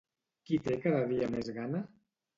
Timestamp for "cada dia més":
0.87-1.55